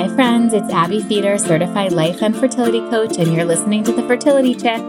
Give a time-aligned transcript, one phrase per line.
[0.00, 0.54] Hi, friends.
[0.54, 4.80] It's Abbe Feder, certified life and fertility coach, and you're listening to The Fertility Chick.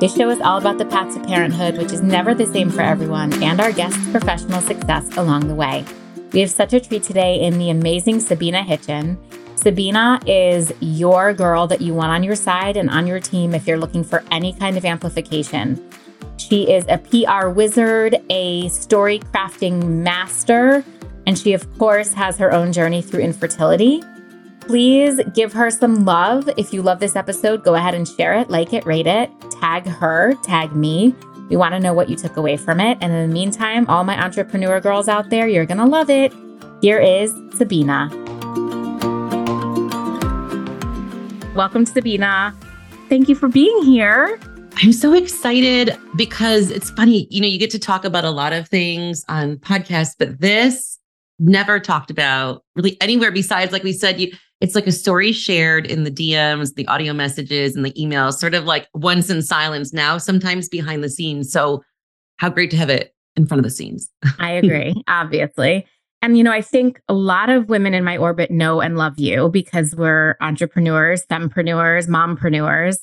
[0.00, 2.80] This show is all about the path to parenthood, which is never the same for
[2.80, 5.84] everyone, and our guests' professional success along the way.
[6.32, 9.16] We have such a treat today in the amazing Sabina Hitchen.
[9.54, 13.68] Sabina is your girl that you want on your side and on your team if
[13.68, 15.80] you're looking for any kind of amplification.
[16.38, 20.84] She is a PR wizard, a story crafting master,
[21.24, 24.02] and she, of course, has her own journey through infertility.
[24.66, 26.50] Please give her some love.
[26.56, 29.86] If you love this episode, go ahead and share it, like it, rate it, tag
[29.86, 31.14] her, tag me.
[31.48, 32.98] We want to know what you took away from it.
[33.00, 36.32] And in the meantime, all my entrepreneur girls out there, you're going to love it.
[36.82, 38.08] Here is Sabina.
[41.54, 42.52] Welcome, Sabina.
[43.08, 44.36] Thank you for being here.
[44.82, 48.52] I'm so excited because it's funny, you know, you get to talk about a lot
[48.52, 50.98] of things on podcasts, but this
[51.38, 55.86] never talked about really anywhere besides, like we said, you it's like a story shared
[55.86, 59.92] in the DMs, the audio messages, and the emails, sort of like once in silence,
[59.92, 61.52] now sometimes behind the scenes.
[61.52, 61.82] So,
[62.38, 64.10] how great to have it in front of the scenes.
[64.38, 65.86] I agree, obviously.
[66.22, 69.18] And, you know, I think a lot of women in my orbit know and love
[69.18, 72.98] you because we're entrepreneurs, fempreneurs, mompreneurs,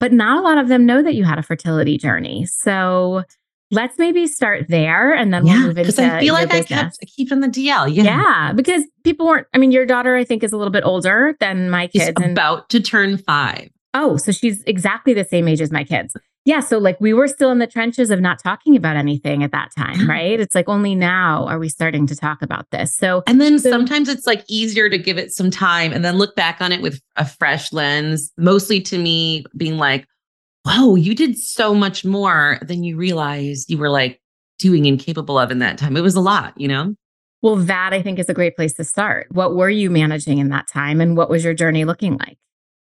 [0.00, 2.44] but not a lot of them know that you had a fertility journey.
[2.46, 3.22] So,
[3.70, 6.52] let's maybe start there and then yeah, we'll move into because I feel like.
[6.52, 7.94] I kept I keep in the DL.
[7.94, 8.02] Yeah.
[8.04, 8.52] Yeah.
[8.52, 11.70] Because people weren't, I mean, your daughter, I think, is a little bit older than
[11.70, 12.12] my kids.
[12.18, 13.70] She's about to turn five.
[13.94, 16.16] Oh, so she's exactly the same age as my kids.
[16.44, 16.60] Yeah.
[16.60, 19.70] So, like, we were still in the trenches of not talking about anything at that
[19.76, 20.40] time, right?
[20.40, 22.94] It's like only now are we starting to talk about this.
[22.96, 26.16] So, and then so, sometimes it's like easier to give it some time and then
[26.16, 30.06] look back on it with a fresh lens, mostly to me being like,
[30.64, 34.20] whoa, you did so much more than you realized you were like
[34.58, 35.96] doing and capable of in that time.
[35.96, 36.94] It was a lot, you know?
[37.42, 39.26] Well, that I think is a great place to start.
[39.30, 42.36] What were you managing in that time and what was your journey looking like?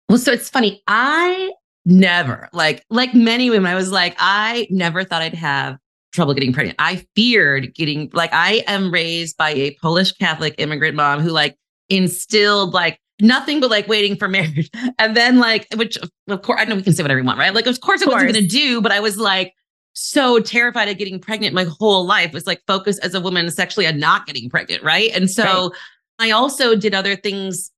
[0.09, 0.83] Well, so it's funny.
[0.87, 1.51] I
[1.85, 5.77] never, like, like many women, I was like, I never thought I'd have
[6.11, 6.75] trouble getting pregnant.
[6.79, 11.55] I feared getting, like, I am raised by a Polish Catholic immigrant mom who, like,
[11.87, 14.69] instilled, like, nothing but like waiting for marriage.
[14.99, 17.53] And then like, which of course I know we can say whatever we want, right?
[17.53, 19.53] Like, of course I wasn't gonna do, but I was like
[19.93, 22.33] so terrified of getting pregnant my whole life.
[22.33, 25.11] was like focused as a woman sexually on not getting pregnant, right?
[25.13, 25.71] And so right.
[26.19, 27.71] I also did other things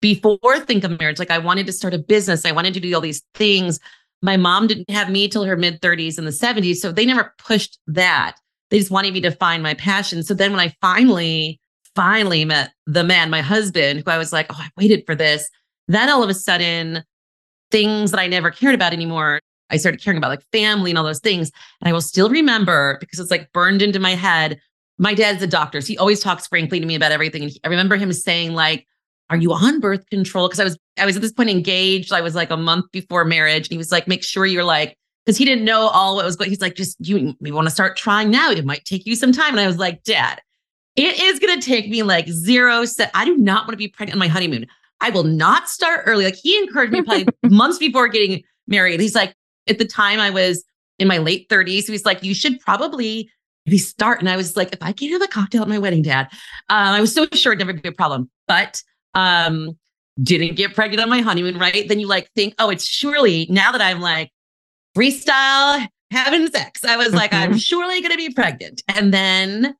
[0.00, 1.18] before think of marriage.
[1.18, 2.44] Like I wanted to start a business.
[2.44, 3.80] I wanted to do all these things.
[4.20, 6.76] My mom didn't have me till her mid 30s and the 70s.
[6.76, 8.36] So they never pushed that.
[8.70, 10.22] They just wanted me to find my passion.
[10.22, 11.60] So then when I finally
[11.94, 15.48] finally met the man, my husband, who I was like, oh, I waited for this.
[15.88, 17.04] Then all of a sudden,
[17.70, 21.04] things that I never cared about anymore, I started caring about like family and all
[21.04, 21.50] those things.
[21.80, 24.60] And I will still remember because it's like burned into my head.
[24.98, 25.80] My dad's a doctor.
[25.80, 27.42] So he always talks frankly to me about everything.
[27.42, 28.86] And he, I remember him saying, like,
[29.30, 30.46] are you on birth control?
[30.46, 32.12] Because I was I was at this point engaged.
[32.12, 33.66] I was like a month before marriage.
[33.66, 36.36] And he was like, make sure you're like, because he didn't know all what was
[36.36, 36.50] going.
[36.50, 38.50] He's like, just you, you want to start trying now.
[38.50, 39.52] It might take you some time.
[39.52, 40.42] And I was like, Dad,
[40.96, 43.10] it is going to take me like zero set.
[43.14, 44.66] I do not want to be pregnant on my honeymoon.
[45.00, 46.24] I will not start early.
[46.24, 49.00] Like he encouraged me probably months before getting married.
[49.00, 49.34] He's like,
[49.68, 50.64] at the time I was
[50.98, 51.88] in my late 30s.
[51.88, 53.30] He's like, you should probably
[53.66, 54.20] maybe start.
[54.20, 56.28] And I was like, if I can't have a cocktail at my wedding, dad,
[56.70, 58.30] uh, I was so sure it'd never be a problem.
[58.46, 58.82] But
[59.14, 59.76] um,
[60.22, 61.88] didn't get pregnant on my honeymoon, right?
[61.88, 64.30] Then you like think, oh, it's surely now that I'm like
[64.96, 66.84] freestyle having sex.
[66.84, 67.58] I was like, I'm mm-hmm.
[67.58, 68.82] surely going to be pregnant.
[68.88, 69.74] And then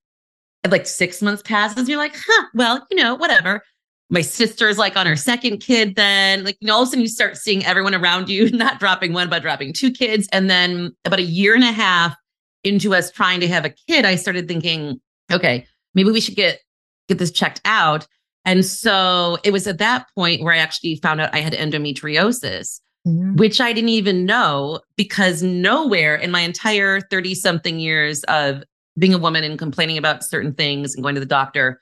[0.71, 3.63] like six months passes, and you're like, huh, well, you know, whatever.
[4.11, 7.01] My sister's like on her second kid, then like, you know, all of a sudden
[7.01, 10.29] you start seeing everyone around you not dropping one, but dropping two kids.
[10.33, 12.15] And then about a year and a half
[12.63, 15.01] into us trying to have a kid, I started thinking,
[15.33, 16.61] okay, maybe we should get
[17.09, 18.07] get this checked out.
[18.45, 22.81] And so it was at that point where I actually found out I had endometriosis,
[23.07, 23.37] mm-hmm.
[23.37, 28.63] which I didn't even know because nowhere in my entire 30 something years of
[28.99, 31.81] being a woman and complaining about certain things and going to the doctor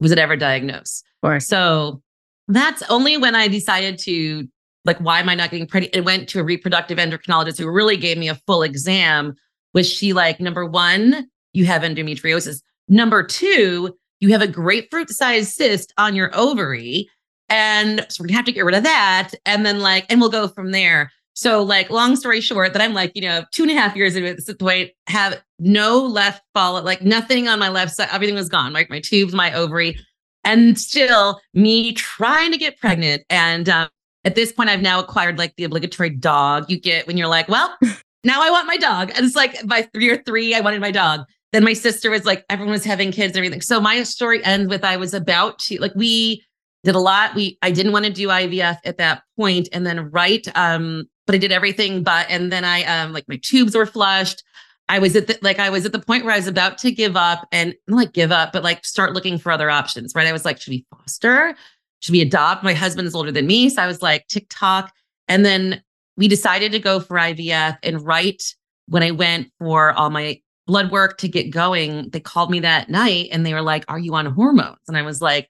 [0.00, 1.04] was it ever diagnosed.
[1.22, 2.02] Or so
[2.48, 4.46] that's only when I decided to
[4.84, 5.96] like, why am I not getting pregnant?
[5.96, 9.34] It went to a reproductive endocrinologist who really gave me a full exam.
[9.72, 12.60] Was she like, number one, you have endometriosis.
[12.88, 17.08] Number two, you have a grapefruit sized cyst on your ovary.
[17.48, 19.30] And so we're gonna have to get rid of that.
[19.46, 21.10] And then like, and we'll go from there.
[21.34, 24.14] So, like, long story short, that I'm like, you know, two and a half years
[24.14, 28.08] into this point, have no left follow, like nothing on my left side.
[28.12, 29.98] Everything was gone, like my tubes, my ovary,
[30.44, 33.24] and still me trying to get pregnant.
[33.30, 33.88] And um,
[34.24, 37.48] at this point, I've now acquired like the obligatory dog you get when you're like,
[37.48, 37.76] well,
[38.24, 39.10] now I want my dog.
[39.16, 41.24] And it's like by three or three, I wanted my dog.
[41.52, 43.60] Then my sister was like, everyone was having kids and everything.
[43.60, 46.44] So my story ends with I was about to, like, we,
[46.84, 47.34] did a lot.
[47.34, 51.34] We I didn't want to do IVF at that point, and then right, um, but
[51.34, 54.42] I did everything but, and then I um like my tubes were flushed.
[54.88, 56.90] I was at the like I was at the point where I was about to
[56.90, 60.12] give up and not like give up, but like start looking for other options.
[60.14, 60.26] Right.
[60.26, 61.54] I was like, should we foster?
[62.00, 62.62] Should we adopt?
[62.62, 63.70] My husband is older than me.
[63.70, 64.92] So I was like, TikTok.
[65.26, 65.82] And then
[66.16, 67.78] we decided to go for IVF.
[67.82, 68.42] And right
[68.88, 72.90] when I went for all my blood work to get going, they called me that
[72.90, 74.80] night and they were like, Are you on hormones?
[74.86, 75.48] And I was like,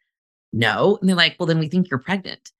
[0.53, 0.99] No.
[1.01, 2.53] And they're like, Well, then we think you're pregnant.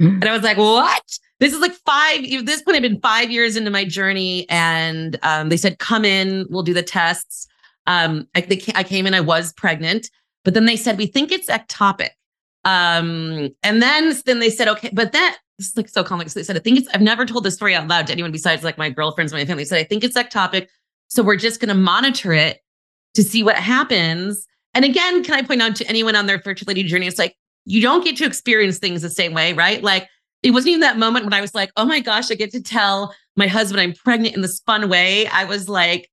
[0.00, 0.14] Mm.
[0.14, 1.02] And I was like, What?
[1.38, 2.22] This is like five.
[2.46, 6.46] This point, I've been five years into my journey, and um, they said, "Come in,
[6.48, 7.46] we'll do the tests."
[7.86, 10.08] Um, I, they, I came in, I was pregnant,
[10.44, 12.10] but then they said, "We think it's ectopic."
[12.64, 16.32] Um, and then then they said, "Okay," but that this is like so complex.
[16.32, 18.64] They said, "I think it's." I've never told this story out loud to anyone besides
[18.64, 19.64] like my girlfriends, and my family.
[19.64, 20.68] They said, "I think it's ectopic."
[21.08, 22.60] So we're just going to monitor it
[23.14, 24.46] to see what happens.
[24.72, 27.06] And again, can I point out to anyone on their fertility journey?
[27.06, 29.82] It's like you don't get to experience things the same way, right?
[29.82, 30.08] Like
[30.42, 32.62] it wasn't even that moment when I was like, oh my gosh, I get to
[32.62, 35.26] tell my husband I'm pregnant in this fun way.
[35.26, 36.08] I was like,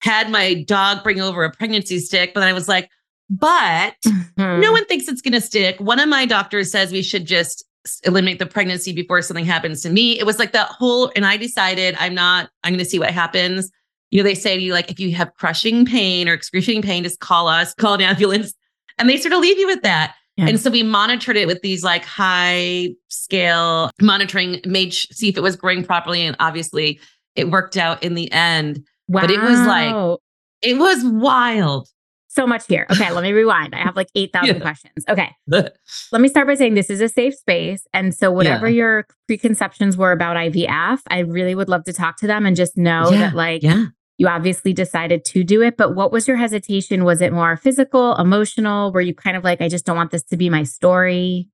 [0.00, 2.88] had my dog bring over a pregnancy stick, but I was like,
[3.30, 4.60] but mm-hmm.
[4.60, 5.80] no one thinks it's going to stick.
[5.80, 7.64] One of my doctors says we should just
[8.04, 10.18] eliminate the pregnancy before something happens to me.
[10.18, 13.10] It was like that whole, and I decided I'm not, I'm going to see what
[13.10, 13.70] happens.
[14.10, 17.02] You know, they say to you, like, if you have crushing pain or excruciating pain,
[17.02, 18.54] just call us, call an ambulance.
[18.98, 20.14] And they sort of leave you with that.
[20.38, 20.46] Yeah.
[20.46, 25.42] And so we monitored it with these like high scale monitoring, made see if it
[25.42, 26.22] was growing properly.
[26.22, 27.00] And obviously
[27.34, 28.86] it worked out in the end.
[29.08, 29.22] Wow.
[29.22, 30.18] But it was like,
[30.62, 31.88] it was wild.
[32.28, 32.86] So much here.
[32.88, 33.74] Okay, let me rewind.
[33.74, 34.60] I have like 8,000 yeah.
[34.60, 35.04] questions.
[35.08, 35.34] Okay.
[35.48, 37.84] let me start by saying this is a safe space.
[37.92, 38.76] And so, whatever yeah.
[38.76, 42.76] your preconceptions were about IVF, I really would love to talk to them and just
[42.76, 43.86] know that, like, yeah
[44.18, 47.04] you obviously decided to do it, but what was your hesitation?
[47.04, 48.92] Was it more physical, emotional?
[48.92, 51.48] Were you kind of like, I just don't want this to be my story?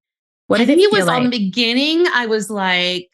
[0.47, 1.17] What did I think it, it was like?
[1.17, 2.07] on the beginning.
[2.13, 3.11] I was like,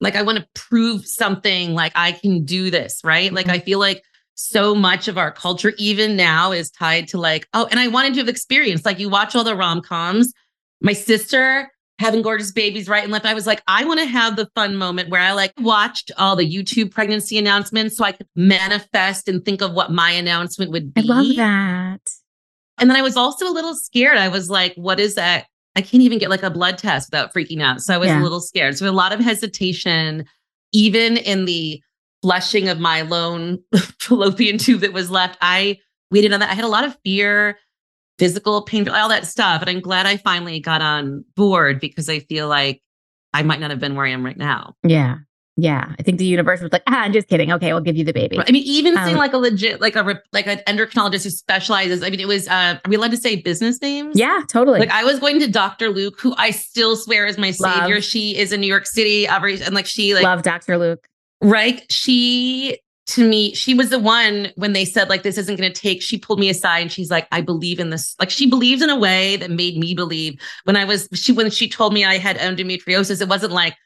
[0.00, 3.26] like I want to prove something, like I can do this, right?
[3.26, 3.36] Mm-hmm.
[3.36, 4.02] Like I feel like
[4.36, 8.14] so much of our culture, even now, is tied to like, oh, and I wanted
[8.14, 8.86] to have experience.
[8.86, 10.32] Like you watch all the rom coms.
[10.80, 11.70] My sister
[12.00, 13.26] having gorgeous babies right and left.
[13.26, 16.34] I was like, I want to have the fun moment where I like watched all
[16.34, 20.94] the YouTube pregnancy announcements so I could manifest and think of what my announcement would
[20.94, 21.02] be.
[21.02, 22.10] I love that.
[22.78, 24.16] And then I was also a little scared.
[24.16, 25.46] I was like, what is that?
[25.76, 27.82] I can't even get like a blood test without freaking out.
[27.82, 28.20] So I was yeah.
[28.20, 28.78] a little scared.
[28.78, 30.24] So a lot of hesitation,
[30.72, 31.82] even in the
[32.22, 33.58] flushing of my lone
[33.98, 35.36] fallopian tube that was left.
[35.42, 35.78] I
[36.10, 36.50] waited on that.
[36.50, 37.58] I had a lot of fear
[38.20, 39.62] physical pain, all that stuff.
[39.62, 42.82] And I'm glad I finally got on board because I feel like
[43.32, 44.74] I might not have been where I am right now.
[44.84, 45.16] Yeah.
[45.56, 47.52] Yeah, I think the universe was like, ah, I'm just kidding.
[47.52, 48.38] Okay, we'll give you the baby.
[48.38, 52.02] I mean, even um, seeing like a legit, like a like an endocrinologist who specializes.
[52.02, 52.48] I mean, it was.
[52.48, 54.18] Uh, are we allowed to say business names?
[54.18, 54.78] Yeah, totally.
[54.78, 55.90] Like I was going to Dr.
[55.90, 57.74] Luk, who I still swear is my Love.
[57.74, 58.00] savior.
[58.00, 60.78] She is in New York City, every and like she like love Dr.
[60.78, 61.06] Luk.
[61.42, 61.84] Right?
[61.92, 62.78] She
[63.10, 66.00] to me, she was the one when they said, like, this isn't going to take,
[66.00, 68.14] she pulled me aside and she's like, I believe in this.
[68.18, 71.50] Like, she believed in a way that made me believe when I was, she, when
[71.50, 73.76] she told me I had endometriosis, it wasn't like,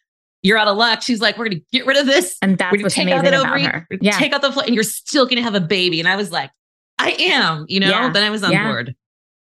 [0.42, 1.00] you're out of luck.
[1.00, 2.36] She's like, we're going to get rid of this.
[2.42, 3.88] And that's what's take amazing out ovary, about her.
[4.02, 4.18] Yeah.
[4.18, 6.00] Take out the, and you're still going to have a baby.
[6.00, 6.50] And I was like,
[6.98, 8.10] I am, you know, yeah.
[8.10, 8.68] then I was on yeah.
[8.68, 8.94] board.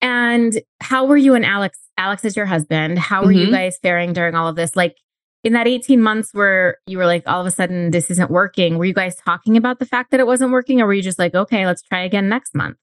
[0.03, 1.79] And how were you and Alex?
[1.97, 2.99] Alex is your husband.
[2.99, 3.47] How were mm-hmm.
[3.47, 4.77] you guys faring during all of this?
[4.77, 4.95] Like,
[5.45, 8.79] in that 18 months where you were like, all of a sudden, this isn't working,
[8.79, 10.81] were you guys talking about the fact that it wasn't working?
[10.81, 12.79] Or were you just like, okay, let's try again next month?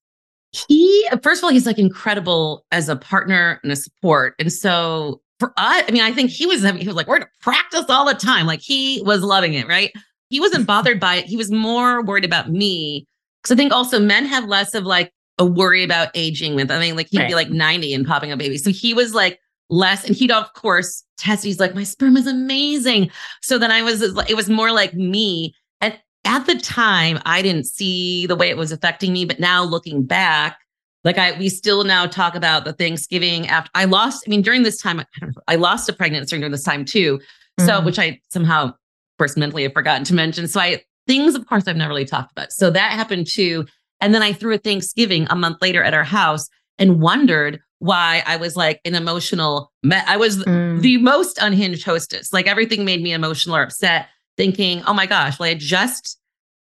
[0.68, 4.36] He, first of all, he's like incredible as a partner and a support.
[4.38, 7.28] And so for us, I mean, I think he was, he was like, we're to
[7.42, 8.46] practice all the time.
[8.46, 9.92] Like he was loving it, right?
[10.30, 11.26] He wasn't bothered by it.
[11.26, 13.08] He was more worried about me.
[13.44, 16.80] Cause I think also men have less of like a worry about aging with, I
[16.80, 17.30] mean, like he'd right.
[17.30, 18.58] be like 90 and popping a baby.
[18.60, 19.40] So he was like,
[19.72, 20.06] less.
[20.06, 21.44] And he'd, of course, test.
[21.44, 23.10] He's like, my sperm is amazing.
[23.42, 25.56] So then I was, it was more like me.
[25.80, 29.26] And at the time, I didn't see the way it was affecting me.
[29.26, 30.60] But now looking back,
[31.04, 34.26] like I, we still now talk about the Thanksgiving after I lost.
[34.28, 35.06] I mean, during this time, I,
[35.48, 37.20] I lost a pregnancy during this time too.
[37.60, 37.86] So, mm-hmm.
[37.86, 38.76] which I somehow, of
[39.18, 40.48] course, mentally have forgotten to mention.
[40.48, 42.52] So I, things, of course, I've never really talked about.
[42.52, 43.66] So that happened too.
[44.00, 48.22] And then I threw a Thanksgiving a month later at our house and wondered why
[48.28, 50.80] I was like an emotional, me- I was mm.
[50.82, 52.32] the most unhinged hostess.
[52.32, 54.08] Like everything made me emotional or upset,
[54.38, 56.20] thinking, oh my gosh, well, I just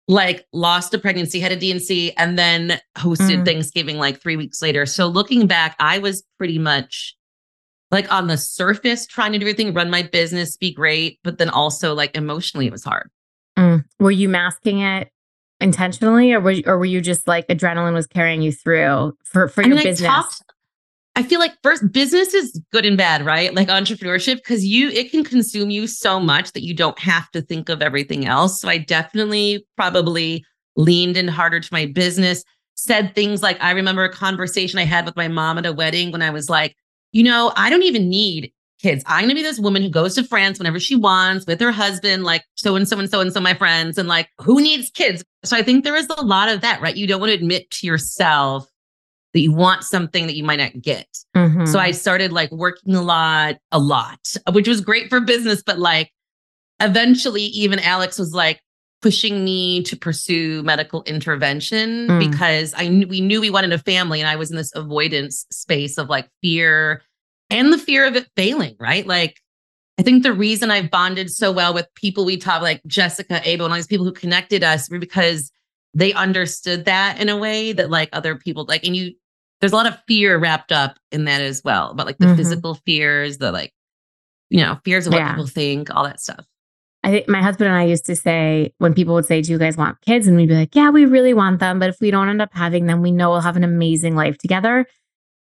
[0.07, 3.45] like lost a pregnancy, had a D&C, then hosted mm.
[3.45, 4.87] Thanksgiving like three weeks later.
[4.87, 7.17] So looking back, I was pretty much
[7.91, 11.51] like on the surface trying to do everything, run my business, be great, but then
[11.51, 13.11] also like emotionally it was hard.
[13.59, 13.85] Mm.
[13.99, 15.11] Were you masking it
[15.61, 19.63] intentionally or were, or were you just like adrenaline was carrying you through for, for
[19.63, 20.09] your I mean, business?
[20.09, 20.43] I talked,
[21.17, 23.53] I feel like first business is good and bad, right?
[23.53, 27.43] Like entrepreneurship, because you it can consume you so much that you don't have to
[27.43, 28.61] think of everything else.
[28.61, 30.45] So I definitely probably
[30.77, 35.05] leaned in harder to my business, said things like I remember a conversation I had
[35.05, 36.77] with my mom at a wedding when I was like,
[37.13, 39.03] you know, I don't even need kids.
[39.07, 42.25] I'm gonna be this woman who goes to France whenever she wants with her husband,
[42.25, 45.25] like so and so and so and so my friends, and like who needs kids?
[45.45, 46.97] So I think there is a lot of that, right?
[46.97, 48.71] You don't want to admit to yourself
[49.33, 51.07] that you want something that you might not get.
[51.37, 51.67] Mm-hmm.
[51.67, 55.63] So I started like working a lot, a lot, which was great for business.
[55.63, 56.13] But like
[56.81, 58.61] eventually, even Alex was like
[59.03, 62.31] pushing me to pursue medical intervention mm.
[62.31, 65.47] because I knew we knew we wanted a family and I was in this avoidance
[65.51, 67.03] space of like fear
[67.49, 69.07] and the fear of it failing, right?
[69.07, 69.41] Like
[69.99, 73.53] I think the reason I've bonded so well with people we taught, like Jessica, Abo,
[73.53, 75.51] and all these people who connected us were because
[75.93, 79.13] they understood that in a way that like other people like and you
[79.61, 82.37] there's a lot of fear wrapped up in that as well but like the mm-hmm.
[82.37, 83.73] physical fears the like
[84.49, 85.31] you know fears of what yeah.
[85.31, 86.45] people think all that stuff
[87.03, 89.59] I think my husband and I used to say when people would say, Do you
[89.59, 90.27] guys want kids?
[90.27, 91.79] And we'd be like, Yeah, we really want them.
[91.79, 94.37] But if we don't end up having them, we know we'll have an amazing life
[94.37, 94.87] together.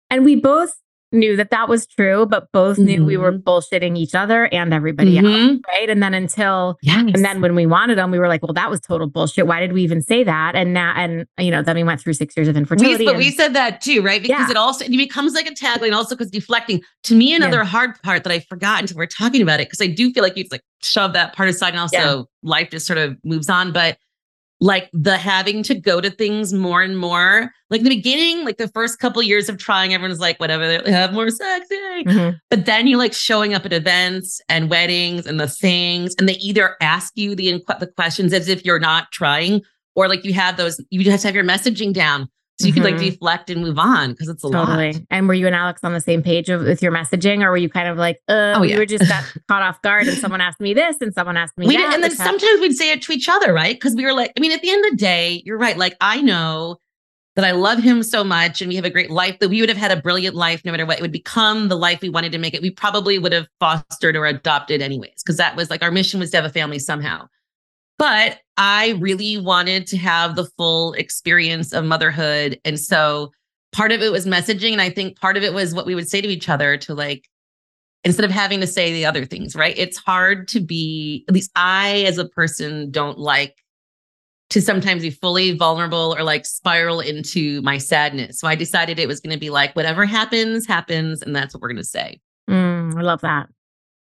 [0.09, 0.75] And we both
[1.12, 2.87] knew that that was true, but both mm-hmm.
[2.87, 3.42] knew we were mm-hmm.
[3.42, 5.26] bullshitting each other and everybody mm-hmm.
[5.26, 5.61] else.
[5.69, 5.90] Right.
[5.90, 6.99] And then until, yes.
[7.14, 9.47] and then when we wanted them, we were like, well, that was total bullshit.
[9.47, 10.54] Why did we even say that?
[10.54, 12.99] And now, and, you know, then we went through six years of infertility.
[12.99, 14.23] We, but and, we said that too, right?
[14.23, 14.50] Because yeah.
[14.50, 16.83] it also, it becomes like a tagline also because deflecting.
[17.04, 17.64] To me, another yeah.
[17.64, 20.37] hard part that I forgot until we're talking about it, because I do feel like
[20.37, 22.23] you like shove that part aside and also yeah.
[22.42, 23.73] life just sort of moves on.
[23.73, 23.99] But
[24.62, 27.50] like the having to go to things more and more.
[27.69, 31.12] Like the beginning, like the first couple years of trying, everyone's like, whatever, they have
[31.12, 31.66] more sex.
[31.73, 32.37] Mm-hmm.
[32.49, 36.35] But then you're like showing up at events and weddings and the things, and they
[36.35, 39.62] either ask you the, the questions as if you're not trying,
[39.97, 42.28] or like you have those, you just have your messaging down.
[42.61, 42.82] So you mm-hmm.
[42.82, 44.92] can like deflect and move on because it's a totally.
[44.92, 45.02] lot.
[45.11, 47.56] And were you and Alex on the same page of, with your messaging, or were
[47.56, 48.75] you kind of like, uh, oh, yeah.
[48.75, 51.56] you were just got caught off guard and someone asked me this and someone asked
[51.56, 51.87] me we that.
[51.87, 53.75] Did, and then sometimes we'd say it to each other, right?
[53.75, 55.76] Because we were like, I mean, at the end of the day, you're right.
[55.76, 56.78] Like I know
[57.35, 59.71] that I love him so much and we have a great life that we would
[59.71, 60.99] have had a brilliant life no matter what.
[60.99, 62.61] It would become the life we wanted to make it.
[62.61, 66.30] We probably would have fostered or adopted anyways, because that was like our mission was
[66.32, 67.26] to have a family somehow.
[67.99, 72.61] But I really wanted to have the full experience of motherhood.
[72.65, 73.33] And so
[73.73, 74.73] part of it was messaging.
[74.73, 76.95] And I think part of it was what we would say to each other to
[76.95, 77.29] like,
[78.05, 79.79] instead of having to say the other things, right?
[79.79, 83.57] It's hard to be, at least I as a person don't like
[84.51, 88.39] to sometimes be fully vulnerable or like spiral into my sadness.
[88.39, 91.23] So I decided it was going to be like, whatever happens, happens.
[91.23, 92.21] And that's what we're going to say.
[92.51, 93.49] Mm, I love that.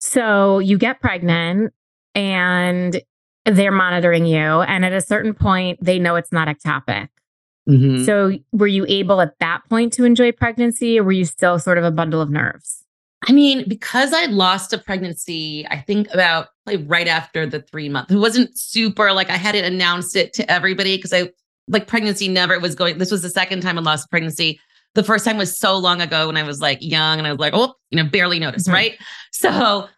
[0.00, 1.72] So you get pregnant
[2.16, 3.00] and
[3.44, 4.38] they're monitoring you.
[4.38, 7.08] And at a certain point, they know it's not ectopic.
[7.68, 8.04] Mm-hmm.
[8.04, 11.78] So, were you able at that point to enjoy pregnancy, or were you still sort
[11.78, 12.84] of a bundle of nerves?
[13.26, 17.88] I mean, because I lost a pregnancy, I think about like right after the three
[17.88, 18.12] months.
[18.12, 21.30] It wasn't super like I hadn't announced it to everybody because I
[21.66, 22.98] like pregnancy never was going.
[22.98, 24.60] This was the second time I lost pregnancy.
[24.94, 27.40] The first time was so long ago when I was like young and I was
[27.40, 28.74] like, oh, you know, barely noticed, mm-hmm.
[28.74, 28.98] right?
[29.32, 29.88] So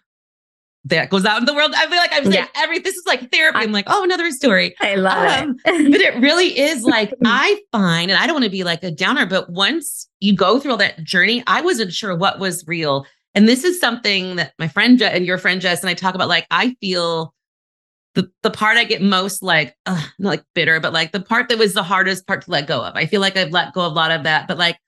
[0.86, 1.72] that goes out in the world.
[1.76, 2.62] I feel like I'm saying yeah.
[2.62, 3.58] every this is like therapy.
[3.58, 4.74] I'm like, oh, another story.
[4.80, 5.92] I love um, it.
[5.92, 8.90] but it really is like I find, and I don't want to be like a
[8.90, 13.06] downer, but once you go through all that journey, I wasn't sure what was real.
[13.34, 16.14] And this is something that my friend Je- and your friend Jess and I talk
[16.14, 16.28] about.
[16.28, 17.34] Like, I feel
[18.14, 21.58] the the part I get most like, not like bitter, but like the part that
[21.58, 22.94] was the hardest part to let go of.
[22.94, 24.78] I feel like I've let go of a lot of that, but like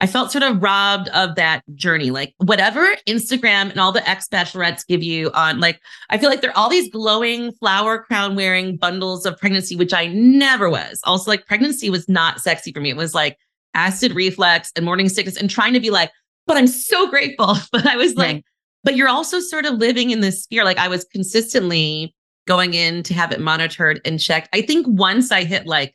[0.00, 2.10] I felt sort of robbed of that journey.
[2.10, 6.40] Like whatever Instagram and all the ex bachelorettes give you on, like, I feel like
[6.40, 11.00] they're all these glowing flower crown wearing bundles of pregnancy, which I never was.
[11.04, 12.90] Also, like pregnancy was not sexy for me.
[12.90, 13.38] It was like
[13.74, 16.10] acid reflux and morning sickness and trying to be like,
[16.46, 17.56] but I'm so grateful.
[17.72, 18.44] But I was like,
[18.82, 20.64] but you're also sort of living in this fear.
[20.64, 22.14] Like I was consistently
[22.46, 24.48] going in to have it monitored and checked.
[24.52, 25.94] I think once I hit like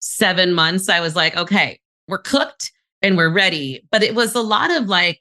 [0.00, 2.72] seven months, I was like, okay, we're cooked
[3.04, 3.86] and we're ready.
[3.92, 5.20] But it was a lot of like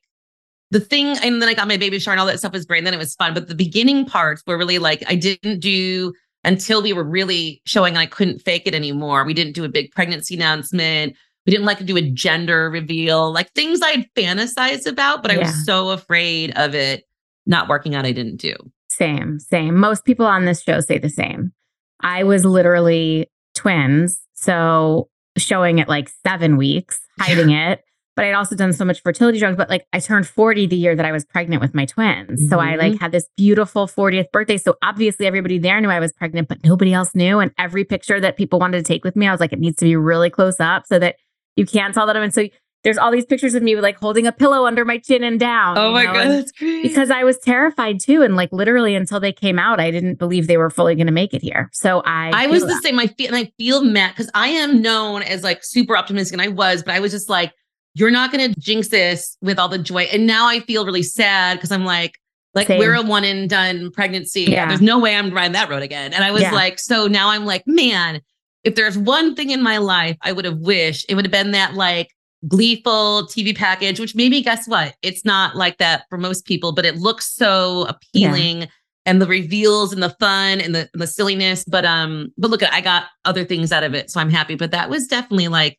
[0.72, 2.80] the thing, and then I got my baby shower and all that stuff was great.
[2.80, 3.34] And then it was fun.
[3.34, 6.14] But the beginning parts were really like I didn't do
[6.44, 9.24] until we were really showing I couldn't fake it anymore.
[9.26, 11.16] We didn't do a big pregnancy announcement.
[11.46, 15.38] We didn't like to do a gender reveal, like things I'd fantasized about, but I
[15.38, 17.04] was so afraid of it
[17.46, 18.06] not working out.
[18.06, 18.56] I didn't do.
[18.88, 19.76] Same, same.
[19.76, 21.52] Most people on this show say the same.
[22.00, 24.22] I was literally twins.
[24.36, 27.84] So showing it like seven weeks, hiding it.
[28.16, 29.58] But I'd also done so much fertility drugs.
[29.58, 32.30] But like I turned 40 the year that I was pregnant with my twins.
[32.30, 32.48] Mm-hmm.
[32.48, 33.02] So I like mm-hmm.
[33.02, 34.58] had this beautiful 40th birthday.
[34.58, 37.40] So obviously everybody there knew I was pregnant, but nobody else knew.
[37.40, 39.78] And every picture that people wanted to take with me, I was like, it needs
[39.78, 41.16] to be really close up so that
[41.56, 42.24] you can't tell that I'm.
[42.24, 42.48] And so
[42.84, 45.40] there's all these pictures of me with like holding a pillow under my chin and
[45.40, 45.78] down.
[45.78, 46.84] Oh my know, god, that's great.
[46.84, 48.22] because I was terrified too.
[48.24, 51.14] And like literally until they came out, I didn't believe they were fully going to
[51.14, 51.70] make it here.
[51.72, 53.00] So I, I was the same.
[53.00, 56.42] I feel and I feel mad because I am known as like super optimistic, and
[56.42, 57.54] I was, but I was just like,
[57.96, 60.04] you're not gonna jinx this with all the joy.
[60.04, 62.20] And now I feel really sad because I'm like,
[62.56, 62.80] like Same.
[62.80, 64.42] we're a one and done pregnancy.
[64.44, 64.68] Yeah.
[64.68, 66.12] There's no way I'm riding that road again.
[66.14, 66.52] And I was Yeah.
[66.52, 68.22] like, so now I'm like, man,
[68.64, 71.52] if there's one thing in my life I would have wished, it would have been
[71.52, 72.10] that like
[72.48, 74.96] gleeful TV package, which maybe guess what?
[75.02, 78.68] It's not like that for most people, but it looks so appealing.
[79.06, 81.66] And the reveals and the fun and the, and the silliness.
[81.66, 84.10] But um, but look, I got other things out of it.
[84.10, 84.56] So I'm happy.
[84.56, 85.78] But that was definitely like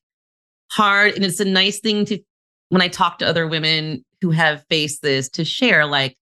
[0.71, 1.15] hard.
[1.15, 2.19] And it's a nice thing to
[2.69, 6.19] when I talk to other women who have faced this to share, like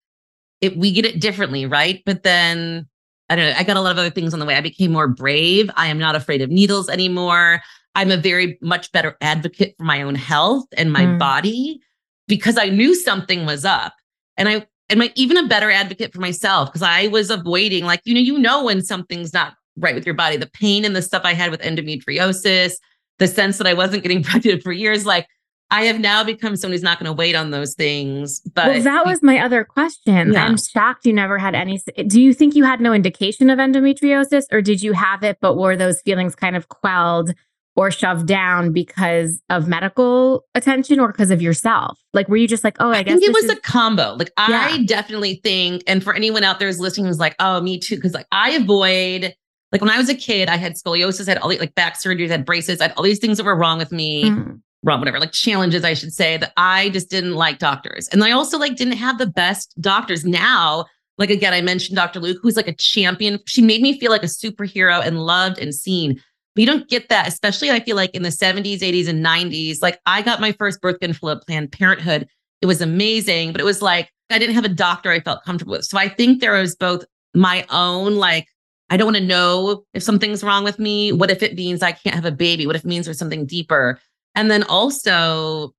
[0.61, 2.03] it we get it differently, right?
[2.07, 2.87] But then
[3.29, 4.55] I don't know, I got a lot of other things on the way.
[4.55, 5.69] I became more brave.
[5.77, 7.61] I am not afraid of needles anymore.
[7.97, 11.19] I'm a very much better advocate for my own health and my Mm.
[11.19, 11.81] body
[12.29, 13.95] because I knew something was up.
[14.37, 18.01] And I and my even a better advocate for myself because I was avoiding, like,
[18.05, 21.03] you know, you know when something's not right with your body, the pain and the
[21.03, 22.75] stuff I had with endometriosis,
[23.19, 25.05] the sense that I wasn't getting pregnant for years.
[25.07, 25.27] Like
[25.71, 28.41] I have now become someone who's not going to wait on those things.
[28.55, 30.33] But well, that was my other question.
[30.33, 30.45] Yeah.
[30.45, 31.81] I'm shocked you never had any.
[32.07, 35.57] Do you think you had no indication of endometriosis, or did you have it, but
[35.57, 37.33] were those feelings kind of quelled
[37.77, 41.99] or shoved down because of medical attention or because of yourself?
[42.15, 44.15] Like, were you just like, oh, I, I, guess think it was is- a combo.
[44.15, 47.79] Like I definitely think, and for anyone out there who's listening who's like, oh, me
[47.79, 49.35] too, because like I avoid,
[49.73, 51.95] like when I was a kid, I had scoliosis, I had all these like back
[51.99, 54.61] surgeries, I had braces, I had all these things that were wrong with me, Mm.
[54.83, 58.09] wrong, whatever, like challenges, I should say, that I just didn't like doctors.
[58.09, 60.25] And I also like didn't have the best doctors.
[60.25, 60.87] Now,
[61.19, 62.21] like again, I mentioned Dr.
[62.21, 63.39] Luk, who's like a champion.
[63.47, 66.23] She made me feel like a superhero and loved and seen.
[66.57, 69.83] But you don't get that, especially I feel like in the 70s, 80s, and 90s.
[69.83, 72.27] Like I got my first birth control Planned Parenthood.
[72.63, 75.73] It was amazing, but it was like I didn't have a doctor I felt comfortable
[75.73, 75.85] with.
[75.85, 78.49] So I think there was both my own, like,
[78.89, 81.13] I don't want to know if something's wrong with me.
[81.13, 82.67] What if it means I can't have a baby?
[82.67, 84.01] What if it means there's something deeper?
[84.35, 85.75] And then also,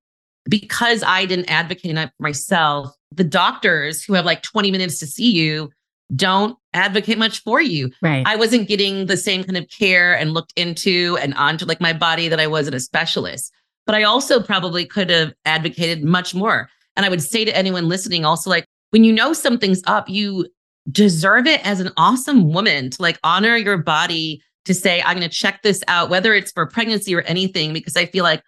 [0.47, 5.07] because I didn't advocate enough for myself, the doctors who have like 20 minutes to
[5.07, 5.71] see you
[6.15, 7.91] don't advocate much for you.
[8.01, 8.25] right.
[8.25, 11.93] I wasn't getting the same kind of care and looked into and onto like my
[11.93, 13.51] body that I was at a specialist.
[13.85, 16.69] But I also probably could have advocated much more.
[16.95, 20.47] And I would say to anyone listening also like when you know something's up, you
[20.91, 25.29] deserve it as an awesome woman to like honor your body to say I'm going
[25.29, 28.41] to check this out whether it's for pregnancy or anything because I feel like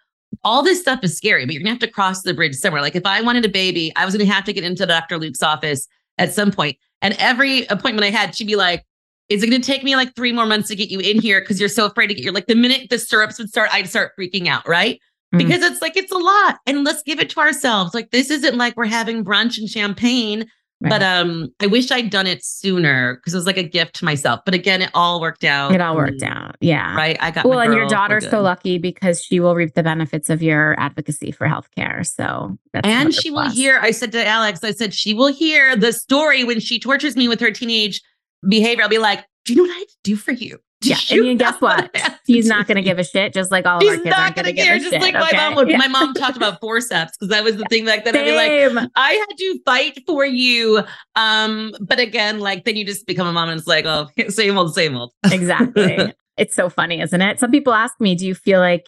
[0.44, 2.82] all this stuff is scary, but you're going to have to cross the bridge somewhere.
[2.82, 5.18] Like if I wanted a baby, I was going to have to get into Dr.
[5.18, 5.88] Luk's office
[6.18, 6.76] at some point.
[7.02, 8.84] And every appointment I had, she'd be like,
[9.28, 11.40] is it going to take me like three more months to get you in here?
[11.40, 13.88] Because you're so afraid to get your, like the minute the syrups would start, I'd
[13.88, 14.66] start freaking out.
[14.68, 15.00] Right.
[15.34, 15.38] Mm.
[15.38, 16.58] Because it's like, it's a lot.
[16.66, 17.94] And let's give it to ourselves.
[17.94, 20.50] Like this isn't like we're having brunch and champagne.
[20.88, 24.04] But um, I wish I'd done it sooner because it was like a gift to
[24.06, 24.40] myself.
[24.46, 25.74] But again, it all worked out.
[25.74, 26.56] it all worked out.
[26.60, 26.96] Yeah.
[26.96, 27.18] Right.
[27.20, 30.42] I got Well, and your daughter's so lucky because she will reap the benefits of
[30.42, 32.06] your advocacy for healthcare.
[32.06, 35.76] So that's And she will hear, I said to Alex, I said, she will hear
[35.76, 38.00] the story when she tortures me with her teenage
[38.48, 38.82] behavior.
[38.82, 40.58] I'll be like, do you know what I had to do for you?
[40.82, 41.90] Yeah, you and guess what?
[41.94, 43.82] I had to She's do not going to give a shit, just like all of
[43.82, 45.02] She's our kids not gonna give care, just shit.
[45.02, 45.36] like my okay?
[45.36, 45.68] mom would.
[45.68, 45.76] Yeah.
[45.76, 48.16] My mom talked about forceps because that was the thing back then.
[48.16, 50.82] I'd be like, I had to fight for you.
[51.16, 54.56] Um, but again, like then you just become a mom and it's like, oh, same
[54.56, 55.12] old, same old.
[55.30, 56.14] exactly.
[56.38, 57.38] It's so funny, isn't it?
[57.38, 58.86] Some people ask me, do you feel like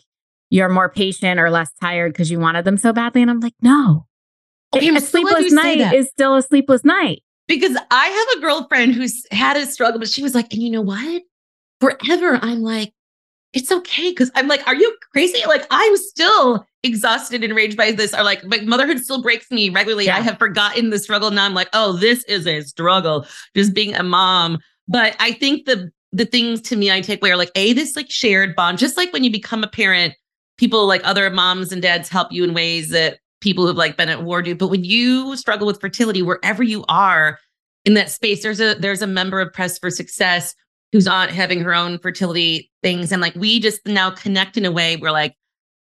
[0.49, 3.21] you're more patient or less tired because you wanted them so badly?
[3.21, 4.07] And I'm like, no.
[4.75, 7.23] Okay, I'm a you sleepless night is still a sleepless night.
[7.49, 10.71] because I have a girlfriend who's had a struggle, but she was like, and you
[10.71, 11.23] know what?
[11.83, 12.93] Forever, I'm like,
[13.53, 14.11] it's okay.
[14.11, 15.45] Because I'm like, are you crazy?
[15.49, 18.15] Like, I'm still exhausted and enraged by this.
[18.15, 20.05] Or like, my motherhood still breaks me regularly.
[20.05, 20.19] Yeah.
[20.19, 21.33] I have forgotten the struggle.
[21.33, 24.61] Now I'm like, oh, this is a struggle, just being a mom.
[24.87, 27.97] But I think the the things to me I take away are like, a this
[27.97, 30.15] like shared bond, just like when you become a parent,
[30.59, 34.09] people like other moms and dads help you in ways that people who've like been
[34.09, 34.55] at war do.
[34.55, 37.41] But when you struggle with fertility, wherever you are
[37.85, 40.55] in that space, there's a there's a member of Press for Success
[40.93, 43.11] who's on having her own fertility things.
[43.11, 45.35] And like we just now connect in a way where like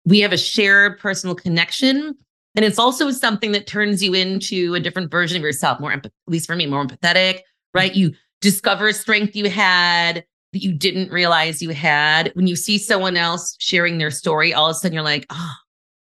[0.03, 2.15] we have a shared personal connection.
[2.55, 6.09] And it's also something that turns you into a different version of yourself, more at
[6.27, 7.41] least for me, more empathetic,
[7.73, 7.93] right?
[7.93, 12.31] You discover a strength you had that you didn't realize you had.
[12.33, 15.53] When you see someone else sharing their story, all of a sudden you're like, oh,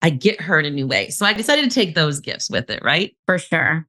[0.01, 1.09] I get her in a new way.
[1.09, 3.15] So I decided to take those gifts with it, right?
[3.25, 3.87] For sure.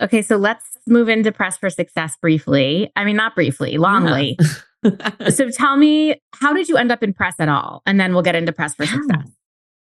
[0.00, 2.90] Okay, so let's move into Press for Success briefly.
[2.96, 4.34] I mean, not briefly, longly.
[5.32, 7.82] so tell me, how did you end up in press at all?
[7.86, 8.92] And then we'll get into Press for Yeah.
[8.92, 9.28] Success.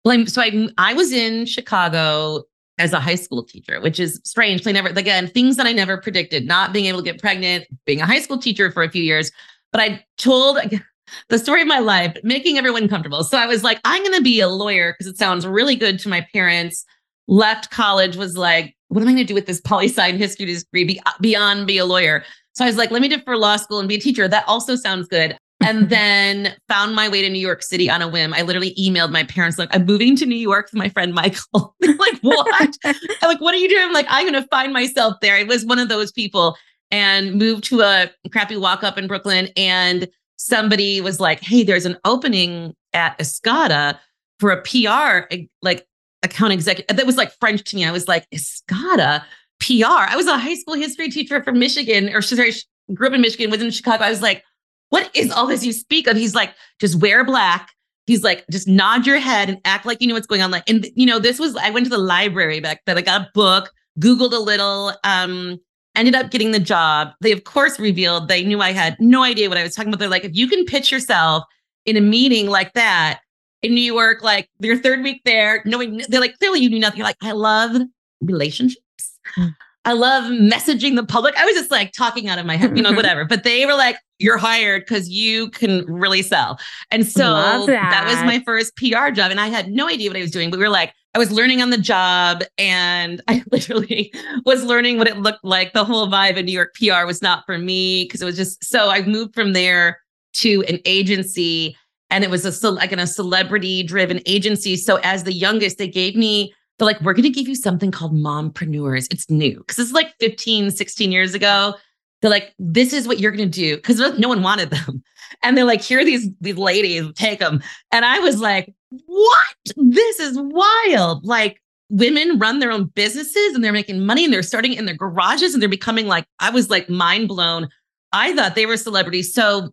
[0.04, 2.44] Well, I'm, so I I was in Chicago
[2.78, 4.66] as a high school teacher, which is strange.
[4.66, 6.46] I never again things that I never predicted.
[6.46, 9.30] Not being able to get pregnant, being a high school teacher for a few years,
[9.70, 10.58] but I told
[11.28, 13.22] the story of my life, making everyone comfortable.
[13.22, 15.98] So I was like, I'm going to be a lawyer because it sounds really good
[16.00, 16.84] to my parents.
[17.28, 20.46] Left college, was like, what am I going to do with this poli sci history
[20.46, 22.24] degree beyond be a lawyer?
[22.54, 24.26] So I was like, let me defer law school and be a teacher.
[24.26, 25.38] That also sounds good.
[25.64, 28.34] And then found my way to New York City on a whim.
[28.34, 31.76] I literally emailed my parents, like, I'm moving to New York with my friend Michael.
[31.80, 32.76] like, what?
[32.84, 33.84] I'm like, what are you doing?
[33.84, 35.36] I'm like, I'm going to find myself there.
[35.36, 36.56] I was one of those people
[36.90, 39.48] and moved to a crappy walk up in Brooklyn.
[39.56, 43.98] And somebody was like, hey, there's an opening at Escada
[44.40, 45.86] for a PR, like
[46.30, 46.96] account executive.
[46.96, 47.84] That was like French to me.
[47.84, 49.22] I was like, Escada
[49.60, 50.08] PR.
[50.08, 52.52] I was a high school history teacher from Michigan, or sorry,
[52.94, 54.04] grew up in Michigan, was in Chicago.
[54.04, 54.42] I was like,
[54.88, 56.16] what is all this you speak of?
[56.16, 57.70] He's like, just wear black.
[58.06, 60.50] He's like, just nod your head and act like you know what's going on.
[60.50, 62.98] Like, and you know, this was I went to the library back then.
[62.98, 65.60] I got a book, Googled a little, um,
[65.94, 67.10] ended up getting the job.
[67.20, 70.00] They of course revealed they knew I had no idea what I was talking about.
[70.00, 71.44] They're like, if you can pitch yourself
[71.86, 73.20] in a meeting like that
[73.62, 76.98] in New York, like your third week there, knowing they're like, clearly you knew nothing.
[76.98, 77.76] You're like, I love
[78.20, 79.18] relationships.
[79.36, 79.54] Mm.
[79.84, 81.34] I love messaging the public.
[81.36, 83.24] I was just like talking out of my head, you know, whatever.
[83.24, 86.58] But they were like, you're hired because you can really sell.
[86.90, 87.66] And so that.
[87.66, 88.04] that.
[88.06, 89.30] was my first PR job.
[89.30, 90.50] And I had no idea what I was doing.
[90.50, 94.12] But we were like, I was learning on the job and I literally
[94.44, 95.72] was learning what it looked like.
[95.72, 98.62] The whole vibe in New York PR was not for me because it was just
[98.62, 100.00] so I moved from there
[100.32, 101.76] to an agency
[102.10, 104.76] and it was a like in a celebrity driven agency.
[104.76, 107.90] So as the youngest, they gave me they're like, we're going to give you something
[107.90, 109.06] called mompreneurs.
[109.12, 111.74] It's new because it's like 15, 16 years ago.
[112.22, 115.02] They're like, this is what you're going to do because no one wanted them.
[115.44, 117.62] And they're like, here are these, these ladies, take them.
[117.92, 118.74] And I was like,
[119.06, 119.56] what?
[119.76, 121.24] This is wild.
[121.24, 124.96] Like women run their own businesses and they're making money and they're starting in their
[124.96, 127.68] garages and they're becoming like, I was like mind blown.
[128.12, 129.32] I thought they were celebrities.
[129.32, 129.72] So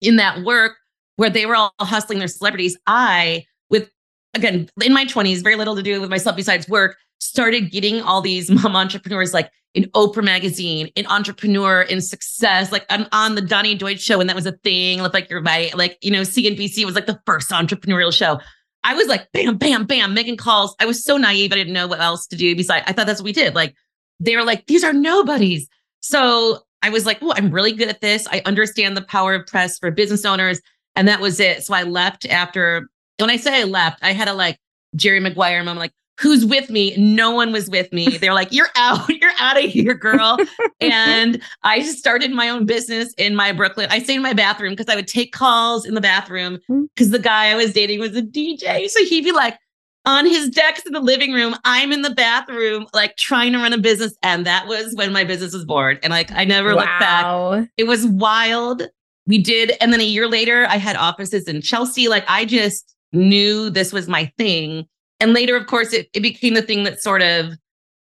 [0.00, 0.72] in that work
[1.20, 3.90] where they were all hustling their celebrities, I, with
[4.32, 8.22] again, in my 20s, very little to do with myself besides work, started getting all
[8.22, 13.42] these mom entrepreneurs like in Oprah magazine, in entrepreneur, in success, like I'm on the
[13.42, 15.02] Donny Deutsch show, and that was a thing.
[15.02, 15.76] Looked like you're right.
[15.76, 18.40] Like, you know, CNBC was like the first entrepreneurial show.
[18.82, 20.74] I was like, bam, bam, bam, making calls.
[20.80, 21.52] I was so naive.
[21.52, 23.54] I didn't know what else to do besides, I thought that's what we did.
[23.54, 23.74] Like,
[24.20, 25.68] they were like, these are nobodies.
[26.00, 28.26] So I was like, oh, I'm really good at this.
[28.30, 30.62] I understand the power of press for business owners.
[30.96, 31.64] And that was it.
[31.64, 34.58] So I left after, when I say I left, I had a like
[34.96, 36.94] Jerry Maguire moment, like, who's with me?
[36.98, 38.18] No one was with me.
[38.18, 40.38] They're like, you're out, you're out of here, girl.
[40.80, 43.88] and I just started my own business in my Brooklyn.
[43.90, 47.12] I stayed in my bathroom because I would take calls in the bathroom because hmm.
[47.12, 48.88] the guy I was dating was a DJ.
[48.88, 49.58] So he'd be like,
[50.06, 51.54] on his decks in the living room.
[51.64, 54.16] I'm in the bathroom, like trying to run a business.
[54.22, 55.98] And that was when my business was born.
[56.02, 56.76] And like, I never wow.
[56.76, 57.70] looked back.
[57.76, 58.82] It was wild.
[59.30, 59.74] We did.
[59.80, 62.08] And then a year later, I had offices in Chelsea.
[62.08, 64.86] Like, I just knew this was my thing.
[65.20, 67.52] And later, of course, it, it became the thing that sort of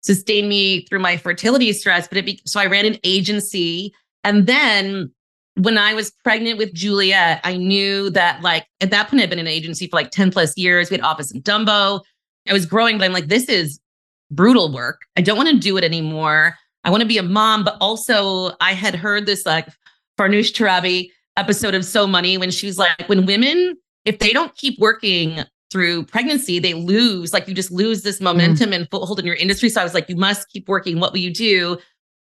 [0.00, 2.06] sustained me through my fertility stress.
[2.06, 3.92] But it be, so I ran an agency.
[4.22, 5.12] And then
[5.54, 9.40] when I was pregnant with Juliet, I knew that like at that point I'd been
[9.40, 10.88] in an agency for like 10 plus years.
[10.88, 12.00] We had office in Dumbo.
[12.48, 13.80] I was growing, but I'm like, this is
[14.30, 15.00] brutal work.
[15.16, 16.54] I don't want to do it anymore.
[16.84, 19.66] I want to be a mom, but also I had heard this like
[20.18, 24.54] Farnoosh Torabi episode of So Money when she was like, when women, if they don't
[24.56, 28.22] keep working through pregnancy, they lose, like you just lose this mm.
[28.22, 28.76] momentum mm.
[28.76, 29.68] and foothold in your industry.
[29.68, 30.98] So I was like, you must keep working.
[30.98, 31.78] What will you do?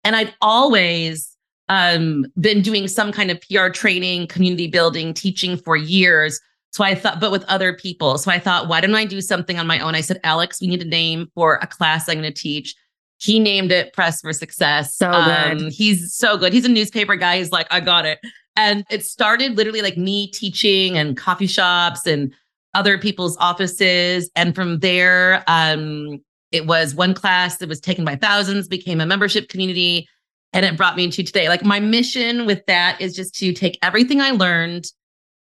[0.03, 1.35] And I'd always
[1.67, 6.39] um, been doing some kind of PR training, community building, teaching for years.
[6.71, 8.17] So I thought, but with other people.
[8.17, 9.95] So I thought, why don't I do something on my own?
[9.95, 12.75] I said, Alex, we need a name for a class I'm going to teach.
[13.19, 14.95] He named it Press for Success.
[14.95, 15.61] So good.
[15.61, 16.53] Um, he's so good.
[16.53, 17.37] He's a newspaper guy.
[17.37, 18.19] He's like, I got it.
[18.55, 22.33] And it started literally like me teaching and coffee shops and
[22.73, 24.29] other people's offices.
[24.35, 26.19] And from there, um,
[26.51, 30.07] it was one class that was taken by thousands, became a membership community,
[30.53, 31.49] and it brought me to today.
[31.49, 34.85] Like my mission with that is just to take everything I learned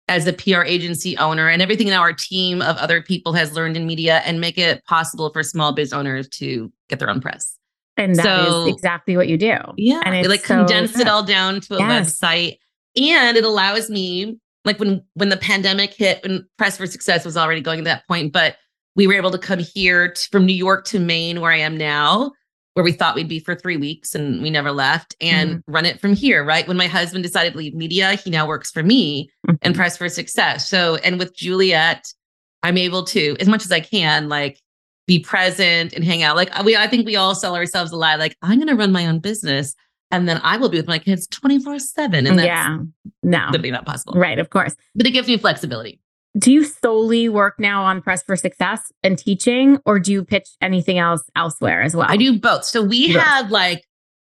[0.08, 3.76] as a PR agency owner and everything now our team of other people has learned
[3.76, 7.58] in media and make it possible for small biz owners to get their own press.
[7.98, 9.58] And that so, is exactly what you do.
[9.78, 10.02] Yeah.
[10.06, 12.20] And it like so condensed it all down to a yes.
[12.20, 12.58] website.
[12.98, 17.38] And it allows me like when when the pandemic hit and press for success was
[17.38, 18.58] already going at that point but
[18.96, 21.78] we were able to come here to, from new york to maine where i am
[21.78, 22.32] now
[22.74, 25.86] where we thought we'd be for three weeks and we never left and mm run
[25.86, 28.84] it from here right when my husband decided to leave media he now works for
[28.84, 29.30] me
[29.62, 32.06] and press for success so and with juliet
[32.66, 34.60] I'm able to, as much as I can, like
[35.08, 36.36] be present and hang out.
[36.36, 38.16] Like we, I think we all sell ourselves a lie.
[38.16, 39.76] Like I'm going to run my own business,
[40.12, 42.28] and then I will be with my kids 24 seven.
[42.28, 42.80] And that's yeah,
[43.24, 44.14] no, literally not possible.
[44.14, 44.76] Right, of course.
[44.96, 46.00] But it gives me flexibility.
[46.38, 50.50] Do you solely work now on Press for Success and teaching, or do you pitch
[50.62, 52.08] anything else elsewhere as well?
[52.10, 52.66] I do both.
[52.66, 53.84] So we have like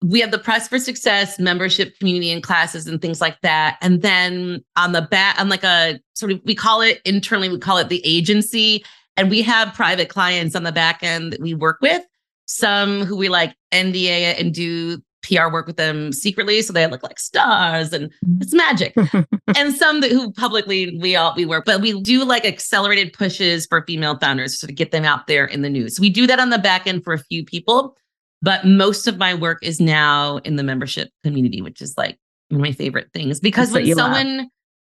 [0.03, 3.79] we have the Press for Success membership community and classes and things like that.
[3.81, 7.59] And then on the back, on like a sort of we call it internally, we
[7.59, 8.85] call it the agency.
[9.17, 12.03] And we have private clients on the back end that we work with.
[12.47, 17.03] Some who we like NDA and do PR work with them secretly, so they look
[17.03, 18.43] like stars and mm-hmm.
[18.43, 18.95] it's magic.
[19.57, 23.67] and some that who publicly we all we work, but we do like accelerated pushes
[23.67, 25.97] for female founders to get them out there in the news.
[25.97, 27.97] So we do that on the back end for a few people,
[28.43, 32.61] but most of my work is now in the membership community, which is like one
[32.61, 34.47] of my favorite things because when someone love.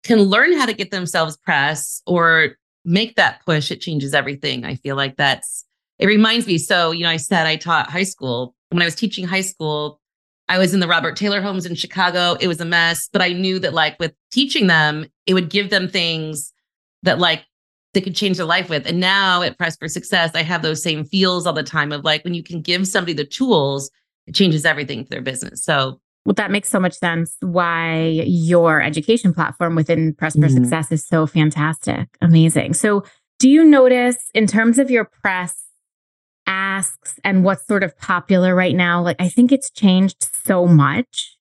[0.03, 4.65] can learn how to get themselves press or make that push, it changes everything.
[4.65, 5.65] I feel like that's
[5.99, 6.57] it reminds me.
[6.57, 8.55] So, you know, I said I taught high school.
[8.69, 10.01] When I was teaching high school,
[10.49, 12.35] I was in the Robert Taylor homes in Chicago.
[12.41, 15.69] It was a mess, but I knew that like with teaching them, it would give
[15.69, 16.51] them things
[17.03, 17.45] that like
[17.93, 18.87] they could change their life with.
[18.87, 22.03] And now at Press for Success, I have those same feels all the time of
[22.03, 23.91] like when you can give somebody the tools,
[24.27, 25.63] it changes everything for their business.
[25.63, 30.63] So well, that makes so much sense why your education platform within Press for mm-hmm.
[30.63, 32.09] Success is so fantastic.
[32.21, 32.73] Amazing.
[32.73, 33.03] So,
[33.39, 35.61] do you notice in terms of your press
[36.47, 39.01] asks and what's sort of popular right now.
[39.01, 41.37] Like, I think it's changed so much.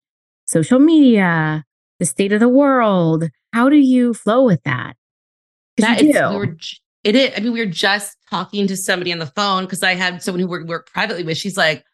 [0.46, 1.64] Social media,
[1.98, 3.28] the state of the world.
[3.52, 4.94] How do you flow with that?
[5.78, 6.56] That is, we were,
[7.04, 7.32] it is.
[7.36, 10.40] I mean, we were just talking to somebody on the phone because I had someone
[10.40, 11.38] who worked work privately with.
[11.38, 11.84] She's like,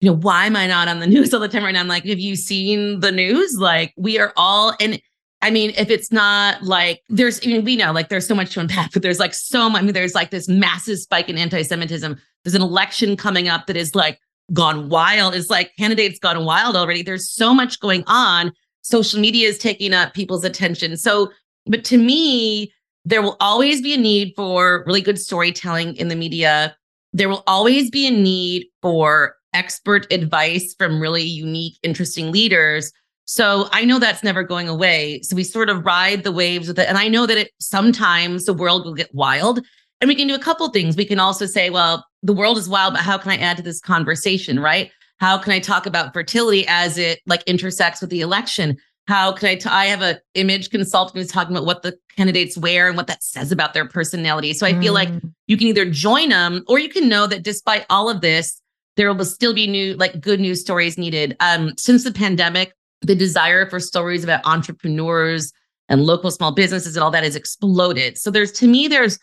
[0.00, 1.80] you know, why am I not on the news all the time right now?
[1.80, 3.56] I'm like, have you seen the news?
[3.58, 5.00] Like, we are all, and
[5.42, 8.54] I mean, if it's not like there's, I mean, we know like there's so much
[8.54, 11.38] to unpack, but there's like so much, I mean, there's like this massive spike in
[11.38, 12.18] anti Semitism.
[12.44, 14.18] There's an election coming up that is like
[14.52, 15.34] gone wild.
[15.34, 17.02] It's like candidates gone wild already.
[17.02, 18.52] There's so much going on.
[18.82, 20.96] Social media is taking up people's attention.
[20.96, 21.30] So,
[21.66, 22.72] but to me,
[23.04, 26.76] there will always be a need for really good storytelling in the media.
[27.12, 32.92] There will always be a need for expert advice from really unique, interesting leaders.
[33.24, 35.20] So I know that's never going away.
[35.22, 36.88] So we sort of ride the waves with it.
[36.88, 39.60] And I know that it sometimes the world will get wild.
[40.00, 40.96] And we can do a couple things.
[40.96, 43.62] We can also say, well, the world is wild, but how can I add to
[43.62, 44.60] this conversation?
[44.60, 44.92] Right.
[45.16, 48.76] How can I talk about fertility as it like intersects with the election?
[49.08, 49.54] How can I?
[49.54, 53.06] T- I have a image consultant who's talking about what the candidates wear and what
[53.06, 54.52] that says about their personality.
[54.52, 54.82] So I mm.
[54.82, 55.32] feel like mm.
[55.46, 58.60] you can either join them or you can know that despite all of this,
[58.96, 61.36] there will still be new, like good news stories needed.
[61.40, 65.52] Um, since the pandemic, the desire for stories about entrepreneurs
[65.88, 68.18] and local small businesses and all that has exploded.
[68.18, 69.18] So there's to me, there's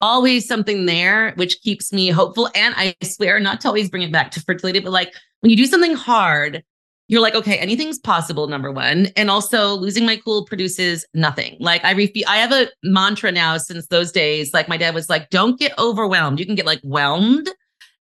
[0.00, 2.48] always something there which keeps me hopeful.
[2.54, 5.56] And I swear not to always bring it back to fertility, but like when you
[5.56, 6.62] do something hard,
[7.08, 9.06] you're like, okay, anything's possible, number one.
[9.16, 11.56] And also losing my cool produces nothing.
[11.60, 14.52] Like I repeat, I have a mantra now since those days.
[14.52, 16.40] Like my dad was like, don't get overwhelmed.
[16.40, 17.48] You can get like whelmed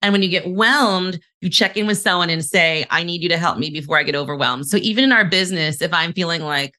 [0.02, 3.28] and when you get whelmed, you check in with someone and say, I need you
[3.28, 4.66] to help me before I get overwhelmed.
[4.66, 6.74] So even in our business, if I'm feeling like,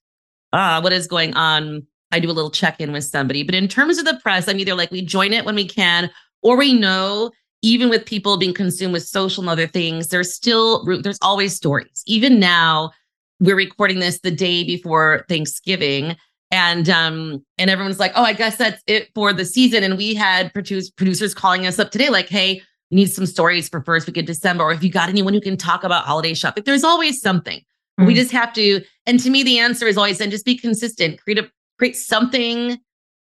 [0.51, 1.87] ah, what is going on?
[2.11, 3.43] I do a little check in with somebody.
[3.43, 6.11] But in terms of the press, I'm either like we join it when we can,
[6.43, 7.31] or we know
[7.63, 12.03] even with people being consumed with social and other things, there's still there's always stories.
[12.05, 12.91] Even now,
[13.39, 16.15] we're recording this the day before Thanksgiving.
[16.51, 19.81] And um, and everyone's like, oh, I guess that's it for the season.
[19.81, 22.61] And we had produce, producers calling us up today, like, hey,
[22.93, 25.57] need some stories for first week of December, or if you got anyone who can
[25.57, 27.59] talk about holiday shopping, there's always something.
[27.59, 28.05] Mm-hmm.
[28.05, 31.21] We just have to, and to me, the answer is always then just be consistent.
[31.21, 32.77] Create a create something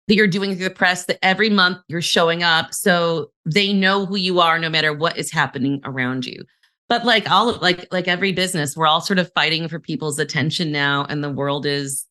[0.08, 4.06] that you're doing through the press that every month you're showing up so they know
[4.06, 6.42] who you are no matter what is happening around you.
[6.88, 10.18] But like all of like like every business, we're all sort of fighting for people's
[10.18, 12.06] attention now, and the world is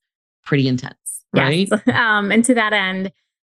[0.45, 0.95] pretty intense,
[1.33, 1.67] right?
[1.69, 1.81] Yes.
[1.87, 3.11] Um, and to that end,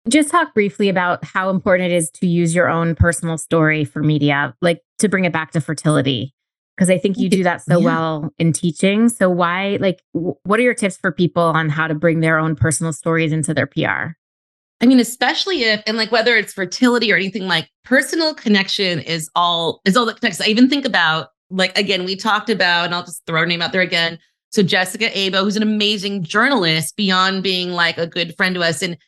[0.09, 4.03] just talk briefly about how important it is to use your own personal story for
[4.03, 6.35] media, like to bring it back to fertility.
[6.77, 7.85] Because I think you do that so yeah.
[7.85, 9.09] well in teaching.
[9.09, 12.37] So, why, like, w- what are your tips for people on how to bring their
[12.37, 14.17] own personal stories into their PR?
[14.81, 19.31] I mean, especially if, and like whether it's fertility or anything like personal connection is
[19.37, 20.40] all, is all that connects.
[20.40, 23.62] I even think about, like, again, we talked about, and I'll just throw her name
[23.62, 24.19] out there again.
[24.51, 28.83] So, Jessica Abo, who's an amazing journalist beyond being like a good friend to us.
[28.83, 28.99] And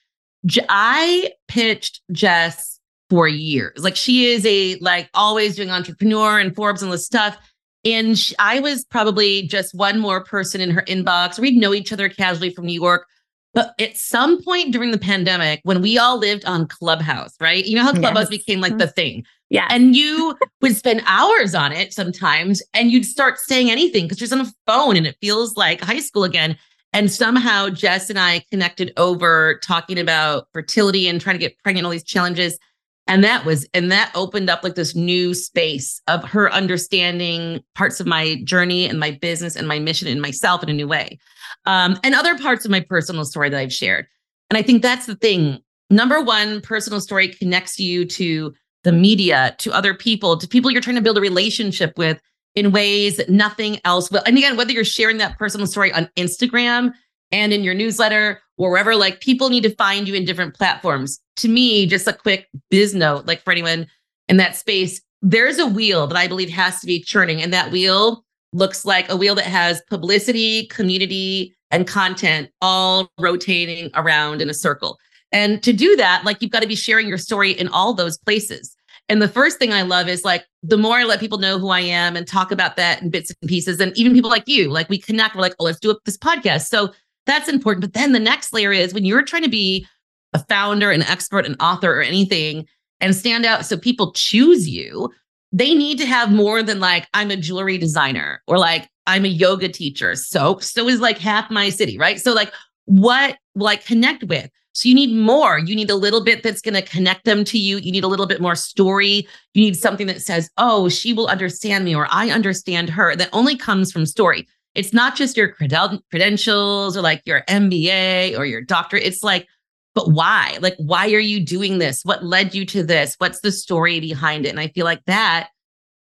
[0.69, 2.79] I pitched Jess
[3.11, 3.79] for years.
[3.79, 7.37] Like she is a like always doing entrepreneur and Forbes and this stuff.
[7.85, 11.39] And she, I was probably just one more person in her inbox.
[11.39, 13.07] We'd know each other casually from New York.
[13.55, 17.65] But at some point during the pandemic, when we all lived on Clubhouse, right?
[17.65, 18.41] You know how Clubhouse Yes.
[18.41, 18.81] became like mm-hmm.
[18.81, 19.25] the thing.
[19.49, 19.67] Yeah.
[19.71, 24.39] And you would spend hours on it sometimes and you'd start saying anything because you're
[24.39, 26.59] on a phone and it feels like high school again.
[26.97, 31.85] And somehow Jess and I connected over talking about fertility and trying to get pregnant,
[31.85, 32.59] all these challenges.
[33.07, 38.01] And that was, and that opened up like this new space of her understanding parts
[38.01, 41.19] of my journey and my business and my mission and myself in a new way.
[41.67, 44.07] Um, and other parts of my personal story that I've shared.
[44.49, 45.59] And I think that's the thing.
[45.91, 48.55] Number one, personal story connects you to
[48.85, 52.23] the media, to other people, to people you're trying to build a relationship with
[52.57, 54.23] in ways that nothing else will.
[54.27, 56.93] And again, whether you're sharing that personal story on Instagram
[57.31, 61.21] and in your newsletter or wherever, like people need to find you in different platforms.
[61.37, 63.87] To me, just a quick biz note, like for anyone
[64.29, 67.43] in that space, there's a wheel that I believe has to be churning.
[67.43, 73.91] And that wheel looks like a wheel that has publicity, community, and content all rotating
[73.95, 74.99] around in a circle.
[75.33, 78.17] And to do that, like you've got to be sharing your story in all those
[78.17, 78.76] places.
[79.09, 81.69] And the first thing I love is like the more I let people know who
[81.69, 84.71] I am and talk about that in bits and pieces, and even people like you,
[84.71, 86.67] like we connect, we're like, oh, let's do this podcast.
[86.69, 86.93] So
[87.25, 87.83] that's important.
[87.83, 89.87] But then the next layer is when you're trying to be
[90.33, 92.67] a founder, an expert, an author, or anything
[93.01, 95.11] and stand out so people choose you,
[95.53, 99.29] they need to have more than like, I'm a jewelry designer or like, I'm a
[99.29, 100.17] yoga teacher.
[100.17, 102.21] So, so is like half my city, right?
[102.21, 102.53] So, like,
[102.87, 104.51] what will I connect with?
[104.77, 105.59] So, you need more.
[105.59, 107.79] You need a little bit that's going to connect them to you.
[107.79, 109.27] You need a little bit more story.
[109.55, 113.17] You need something that says, oh, she will understand me or I understand her.
[113.17, 114.47] That only comes from story.
[114.75, 119.05] It's not just your credel- credentials or like your MBA or your doctorate.
[119.05, 119.47] It's like,
[119.95, 120.59] but why?
[120.61, 122.03] Like, why are you doing this?
[122.05, 123.15] What led you to this?
[123.17, 124.51] What's the story behind it?
[124.51, 125.49] And I feel like that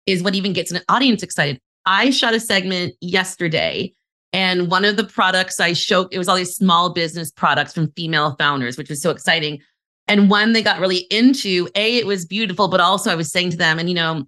[0.06, 1.61] is what even gets an audience excited.
[1.85, 3.92] I shot a segment yesterday,
[4.32, 7.92] and one of the products I showed, it was all these small business products from
[7.92, 9.60] female founders, which was so exciting.
[10.08, 13.50] And one they got really into, A, it was beautiful, but also I was saying
[13.50, 14.26] to them, and you know,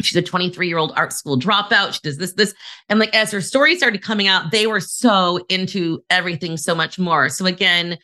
[0.00, 1.94] she's a 23 year old art school dropout.
[1.94, 2.54] She does this, this.
[2.88, 6.98] And like as her story started coming out, they were so into everything so much
[6.98, 7.28] more.
[7.28, 7.98] So again,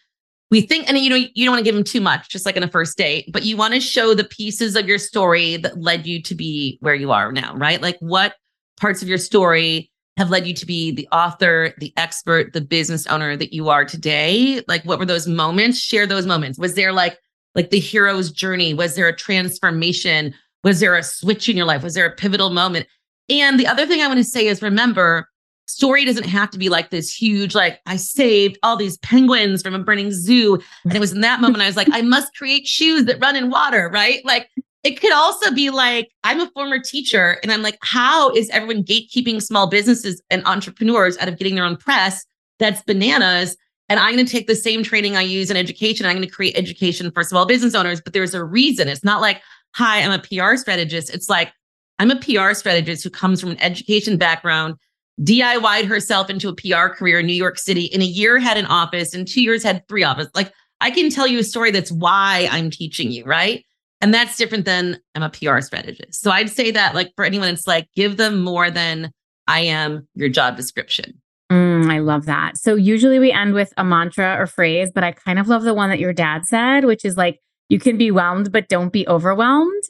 [0.50, 2.56] we think, and you know, you don't want to give them too much, just like
[2.56, 5.80] in a first date, but you want to show the pieces of your story that
[5.80, 7.80] led you to be where you are now, right?
[7.80, 8.34] Like what
[8.80, 9.89] parts of your story
[10.20, 13.86] have led you to be the author, the expert, the business owner that you are
[13.86, 14.60] today?
[14.68, 15.78] Like what were those moments?
[15.78, 16.58] Share those moments.
[16.58, 17.18] Was there like
[17.54, 18.74] like the hero's journey?
[18.74, 20.34] Was there a transformation?
[20.62, 21.82] Was there a switch in your life?
[21.82, 22.86] Was there a pivotal moment?
[23.30, 25.26] And the other thing I want to say is remember,
[25.66, 29.74] story doesn't have to be like this huge, like, I saved all these penguins from
[29.74, 30.60] a burning zoo.
[30.84, 33.36] And it was in that moment I was like, I must create shoes that run
[33.36, 34.22] in water, right?
[34.26, 34.50] Like,
[34.82, 38.84] it could also be like, I'm a former teacher, and I'm like, how is everyone
[38.84, 42.24] gatekeeping small businesses and entrepreneurs out of getting their own press?
[42.58, 43.56] That's bananas.
[43.88, 46.06] And I'm going to take the same training I use in education.
[46.06, 48.88] I'm going to create education for small business owners, but there's a reason.
[48.88, 49.42] It's not like,
[49.74, 51.12] hi, I'm a PR strategist.
[51.12, 51.52] It's like,
[51.98, 54.76] I'm a PR strategist who comes from an education background,
[55.22, 57.84] DIY'd herself into a PR career in New York City.
[57.86, 60.30] In a year, had an office, in two years, had three offices.
[60.34, 63.66] Like, I can tell you a story that's why I'm teaching you, right?
[64.00, 66.22] And that's different than I'm a PR strategist.
[66.22, 69.12] So I'd say that, like, for anyone, it's like, give them more than
[69.46, 71.20] I am your job description.
[71.52, 72.56] Mm, I love that.
[72.56, 75.74] So usually we end with a mantra or phrase, but I kind of love the
[75.74, 79.06] one that your dad said, which is like, you can be whelmed, but don't be
[79.08, 79.82] overwhelmed.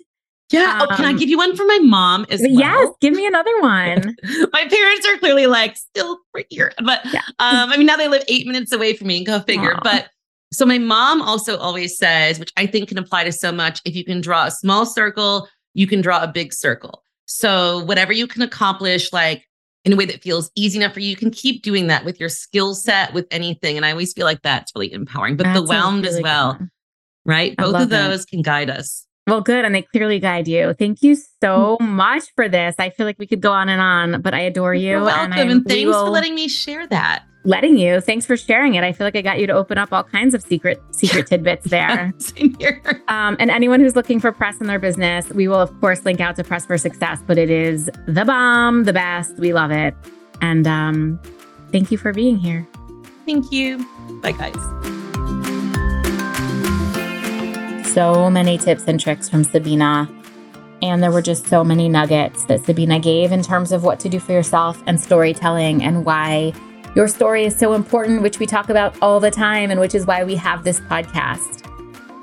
[0.51, 0.81] Yeah.
[0.83, 2.51] oh, can I Um, give you one for my mom as well?
[2.51, 4.17] Yes, give me another one.
[4.53, 6.73] my parents are clearly like still right here.
[6.85, 7.21] But Yeah.
[7.39, 9.75] um, I mean, now they live eight minutes away from me, and go figure.
[9.77, 9.81] Aw.
[9.85, 10.09] But
[10.53, 13.95] so my mom also always says, which I think can apply to so much, if
[13.95, 17.03] you can draw a small circle, you can draw a big circle.
[17.27, 19.47] So whatever you can accomplish, like
[19.85, 22.19] in a way that feels easy enough for you, you can keep doing that with
[22.19, 23.77] your skill set, with anything.
[23.77, 25.37] And I always feel like that's really empowering.
[25.37, 26.71] But the That's whelmed as really good well, one.
[27.25, 27.55] right?
[27.57, 29.07] I Both of those can guide us.
[29.27, 29.65] Well, good.
[29.65, 30.75] And they clearly guide you.
[30.75, 31.89] Thank you so Mm.
[31.91, 32.75] much for this.
[32.81, 34.89] I feel like we could go on and on, but I adore you.
[34.89, 35.33] You're welcome.
[35.33, 37.23] I- And, we thanks for letting me share that.
[37.45, 38.01] Letting you.
[38.01, 38.85] Thanks for sharing it.
[38.85, 41.67] I feel like I got you to open up all kinds of secret secret tidbits
[41.67, 42.13] there.
[42.19, 42.83] Same here.
[43.09, 46.21] Um, and anyone who's looking for press in their business, we will of course link
[46.21, 47.21] out to Press for Success.
[47.27, 49.37] But it is the bomb, the best.
[49.39, 49.95] We love it.
[50.43, 51.21] And um,
[51.73, 52.67] thank you for being here.
[53.27, 53.87] Thank you.
[54.23, 54.57] Bye, guys.
[57.93, 60.09] so many tips and tricks from Sabina.
[60.83, 64.09] And there were just so many nuggets that Sabina gave in terms of what to
[64.09, 66.55] do for yourself and storytelling and why
[66.95, 70.07] your story is so important, which we talk about all the time and which is
[70.07, 71.65] why we have this podcast.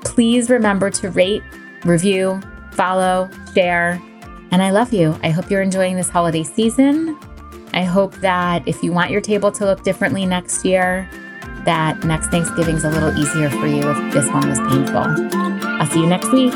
[0.04, 1.42] Please remember to rate,
[1.84, 2.40] review,
[2.72, 4.00] follow, share.
[4.50, 5.18] And I love you.
[5.22, 7.18] I hope you're enjoying this holiday season.
[7.72, 11.08] I hope that if you want your table to look differently next year,
[11.64, 15.04] that next Thanksgiving's a little easier for you if this one was painful.
[15.66, 16.54] I'll see you next week.